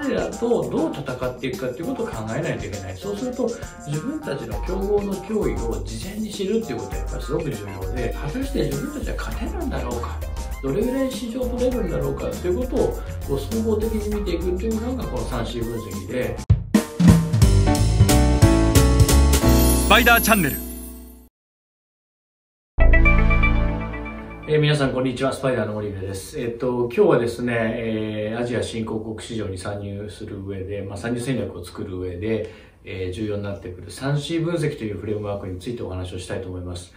[0.00, 2.96] 彼らとどう戦っていくかっていうことを考えないといけない。
[2.96, 3.50] そうすると
[3.86, 10.20] 自分たちの競合の脅威を事前に知るっていうことはやっぱりすごく重要で果たして自分たちは勝てるんだろうか。
[10.62, 12.98] どれぐらい市場取れるんだろうかということを
[13.28, 16.36] こう総合的に見ていくっていうのがこの 3C 分析で。
[19.86, 20.67] スパイダーチャンネル。
[24.50, 25.30] えー、皆さん、こんにちは。
[25.30, 26.40] スパイダーの森部です。
[26.40, 32.50] えっ、と、今日はですね、えー、アジア新興国市場に参入する上で、まあ、参入戦略を作る上で、
[32.82, 36.94] えー、重要になってくる 3C 分析というフレームワークについてお話をしたいと思います。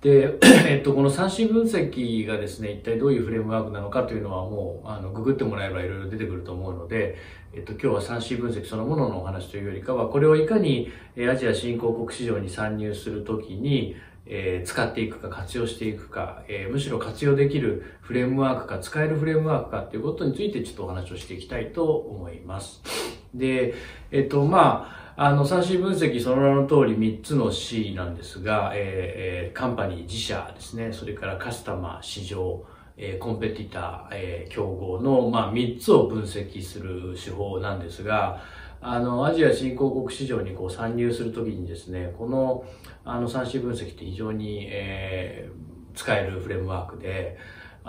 [0.00, 7.16] で、えっと、この 3C 分析がですね、一体どういうフレームワークなのかというのはもう、あの、ググってもらえばいろいろ出てくると思うので、
[7.54, 10.90] えっと、今日は 3C 分析そのもののお話というよりかは、これをいかに
[11.30, 13.94] アジア新興国市場に参入するときに、
[14.28, 22.82] えー、使っていくか活用していくか、えー、むしろ活用できるフレームワークか使えるフレームワークかっていうことについてちょっとお話をしていきたいと思います。
[23.34, 23.74] で、
[24.10, 32.64] えっと、まあ、あの、3C 分析その名の通り3つの C なんですが、えー、カンパニー、自社ですね、それからカスタマー、市場、
[32.96, 38.42] えー、コンペティター、えー、競合の、まあ、3つを分析する手法なんですが、
[38.80, 42.64] あの、アジア新興国市場にこう参入するときにですね、この、
[43.04, 47.36] あの、3C 分析って非常に、えー、使えるフレームワークで、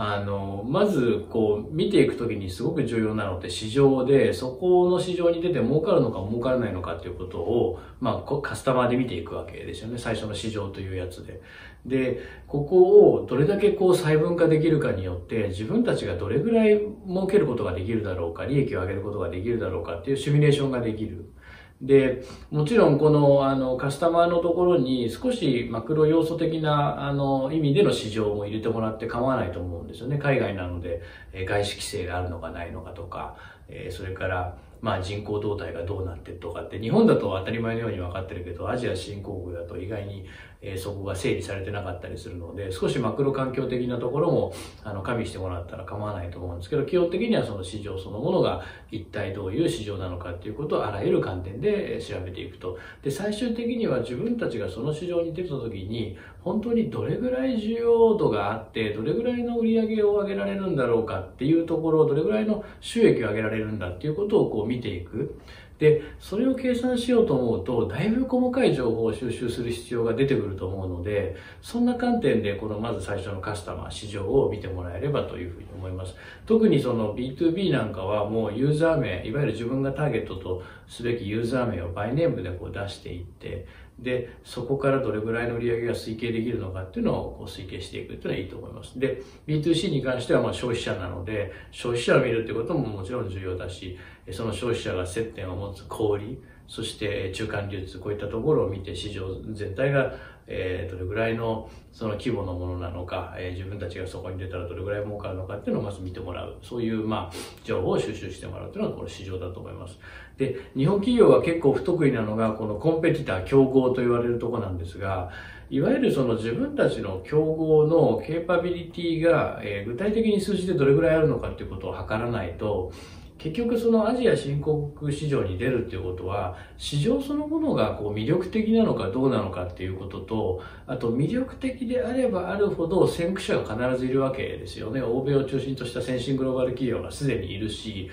[0.00, 9.98] あの、まず、こう、見ていくときにすごく重要なのって市場で、そこの市場に出て儲かるのか儲からないのかっていうことを、まあ、カスタマーで見ていくわけですよね。
[9.98, 11.40] 最初の市場というやつで。
[11.84, 21.32] で、ここをどれだけこう細分化できるかによって、自分たちがどれぐらい儲けることができるだろうか、利益を上げることができるだろうかっていうシミュレーションができる。
[21.80, 30.18] で、もちろんこのあのカスタマーのところに少しマクロ要素的なあの意味での市場も入れてもらって構わないと思うんですよね。
[30.18, 33.36] 海外なので、え外資規制があるのかないのかとか、
[33.68, 40.24] えそれからまあ人口動態がどうなってるとかって日本だと当たり前のように分かってるけどアジア新興国だと意外に
[40.60, 44.52] えー、そこが整理されてなかったりするので、少しマクロ環境的なところも、
[44.82, 52.76] あの、加味してもらったら構わないと思うんですけど、基本的にはその市場そのものが一体どういう市場なのかっていうことをあらゆる観点で調べていくと。
[53.02, 65.38] で、最終的には自分たちがその市場に出た時に、本当にどれぐらい需要度があって、どれぐらいの売り上げを上げられるんだろうかっていうところ、どれぐらいの収益を上げられるんだっていうことをこう見ていく。
[65.78, 76.14] で、それを計算しようと思うと、だいぶ細かい情報を収集する必要が出てくると思うので、そんな観点で、このまず最初のカスタマー、市場を見てもらえればというふうに思います。
[76.46, 83.66] 特にその B2B なんかはもうユーザー名、いわゆる自分がターゲットとすべきユーザー名をバイネームでこう出していって、
[83.98, 88.98] で、そこからどれぐらいの売り上げが推計できるのかっていうのをこう推計していくっていうのはいいと思います。
[88.98, 93.98] で、B2C に関してはまあ消費者なので、消費者を見るってことももちろん重要だし、
[94.30, 100.14] その消費者が接点を持つ小売、そして中間流通、こういったところを見て市場全体が
[100.50, 106.56] え、どれぐらいのその規模のものなのか、え、自分たちがそこに出たらどれぐらい儲かるのかっていうのをまず見てもらう。
[106.62, 109.98] そういう、まあ、情報を収集してもらうというのがこの市場だと思います。
[110.38, 115.30] で、日本企業が結構不得意なのが、このコンペティター、競合と言われるとこなんですが、
[115.68, 122.90] いわゆるその自分たちの競合のケーパビリティが、えー、具体的に数字でどれぐらいあるのかっていうことを測らないと、
[123.38, 135.00] 結局そのアジア新興国市場に出るっていうことは、市場そのものがこう魅力的なのかどうなのかっていうことと、あと魅力的であればあるほど先駆者が必ずいるわけですよね。
[135.00, 138.10] 欧米を中心とした先進グローバル企業がすでにいるし、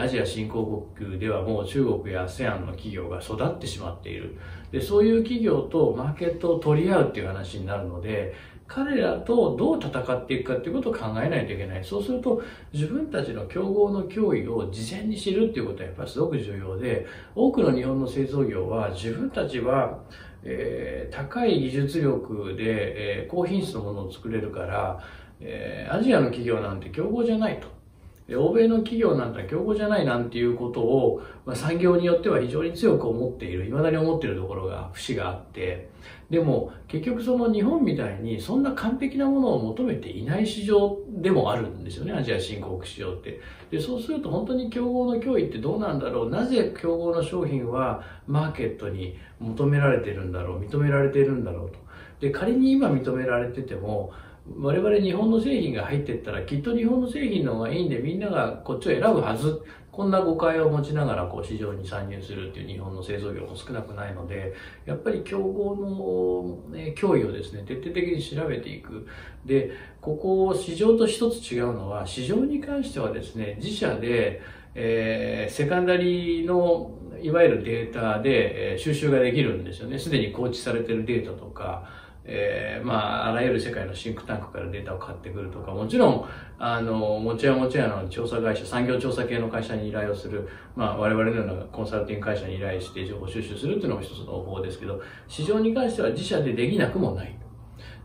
[0.00, 4.36] アジア新興国ではもう中国や ASEAN の企業が育ってしまっている。
[4.72, 8.34] で、そういう企業とマーケットを取り合うっていう話になるので、
[8.68, 11.84] 彼らとどう戦っていくかっていうことを考えないといけない。
[11.84, 20.00] そうすると、自分たちの競合の脅威を事前に知るっていうことはやっぱりすごく重要で、多くの日本の製造業は自分たちは、
[20.42, 25.00] えー、高い技術力で、えー、高品質のものを作れるから、
[25.40, 27.75] えー、アジアの企業なんて競合じゃないと。
[28.34, 35.90] 欧米の企業なんて競合じゃないなんていうことを、まあ、産業によっては非常に強く思っている、未だに思っているところが、節があって、
[36.28, 43.40] でも結局その日本みたいにそんな完璧なものを求めていない市場でもあるんですよね、アジア新興国市場って。
[43.70, 51.78] で、そうすると本当に競合の脅威ってどうなんだろう、なぜ競合の商品はマーケットに求められてるんだろう、認められてるんだろうと。
[52.20, 54.10] で、仮に今認められてても、
[54.58, 59.62] 我々日本の製品が入ってったらきっと日本の製品の方がいいんでみんながこっちを選ぶはず。
[59.90, 64.52] こんな誤解を持ちながらこう市場に参入するっていう日本の製造業も少なくないので、
[64.84, 65.74] やっぱり競合
[66.70, 69.06] の、ね、脅威をですね、徹底的に調べていく。
[69.46, 69.70] で、
[70.02, 74.42] ここ市場と一つ違うのは、市場に関してはですね、自社で
[74.78, 76.90] えー、セカンダリーの
[77.22, 79.98] いわゆるデータで、収集ができるんですよね。
[79.98, 81.88] すでに構築されてるデータとか、
[82.28, 86.28] えー、まあ、あらゆる世界のシンクタンクからデータを買ってくるとか、もちろん、
[86.58, 97.45] あの、もちやもちやの調査会社、産業調査系の会社に依頼をする、まあ、我々のようなコンサルティング会社に依頼して情報収集するっていうのも一つの方法ですけど、市場に関しては自社でできなくもない。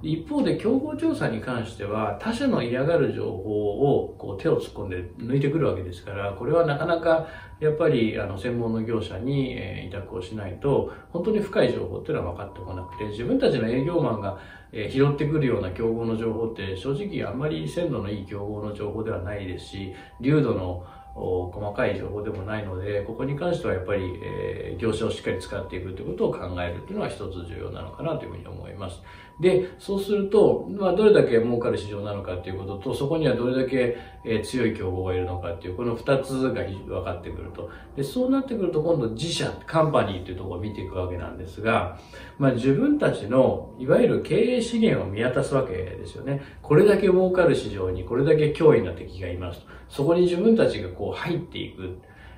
[0.03, 7.27] 一方で競合調査に関しては他社の嫌がる情報をこう手を突っ込んで抜いてくるわけですからこれはなかなか
[7.59, 9.56] やっぱりあの専門の業者に、
[9.86, 14.39] 委託をしないと本当に深い情報っていうのは分かってこなくて自分たちの営業マンが、
[14.74, 29.01] 拾ってくるような競合の情報って正直あんまり鮮度のいい競合の情報ではないですし流度の細かい情報でもないので、ここに関してはやっぱり、えー、業者をしっかり使っていくということを考えるというのは一つ重要なのかなというふうに思います。
[29.42, 37.72] で、そうすると、まあ、どれだけ儲かる市場なのかということと、そこにはどれだけ、え、強い競合がいるのかっていう、この二つが分かってくると。
[37.96, 41.98] で、そうなってくると、今度自社、カンパニーというところを見ていくわけなんですが、
[42.38, 46.42] まあ、自分たちの、いわゆる経営資源を見渡すわけですよね。
[46.62, 49.66] これだけ儲かる市場に、これだけ脅威な敵がいます。
[49.90, 51.98] そこに自分たちがこう入っていく。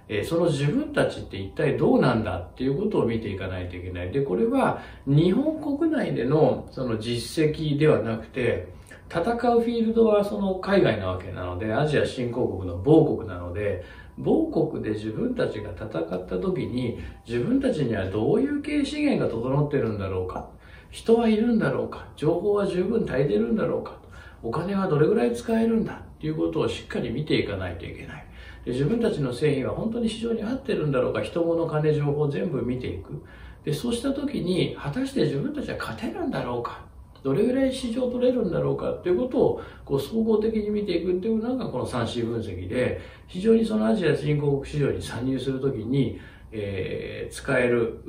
[0.09, 4.11] えその自分たちって一体どうなんだっていうことを見ていかないといけない。
[4.11, 8.67] で、これは日本国内でのその実績ではなくて、
[9.09, 13.83] 戦うフィールドはその海外なわけなので、アジア新興国の某国なので、
[14.17, 15.91] 某国で自分たちが戦っ
[16.27, 20.49] た時に、自分たちにはどういう経営資源が整ってるんだろうか。
[20.91, 22.07] 人はいるんだろうか。
[22.15, 23.97] 情報は十分足りてるんだろうか。
[24.43, 28.25] お金はどれぐらい使えるんだっていうことをしっかり見ていかないといけない。
[28.65, 33.21] で自分たちの製品は本当に市場に合ってるんだろうか、人物、金、情報全部見ていく。
[33.65, 36.83] で、そうした時に、果たして自分たちは勝てるんだろうか。
[37.23, 46.19] どれぐらい市場取れるんだろうかっていうことをこう総合的に見ていくっていうのがこの 3C 分析で非常にそのアジア新興国市場に参入する時に
[46.53, 48.01] えー、使える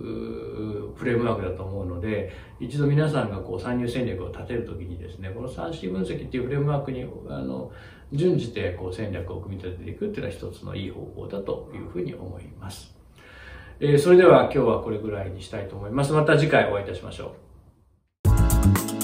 [0.94, 7.72] フレームワークだと思うので、一度皆さんがこう参入戦略を立てるときにですね、この 3C 分析っていうフレームワークに、あの、
[8.12, 12.94] 順じてこう戦略を組み立てていくっていうのは一つのいい方法だというふうに思います。
[13.80, 16.12] えー、それでは今日はこれぐらいにしたいと思います。
[16.12, 17.34] また次回お会いいたしましょ
[19.00, 19.03] う。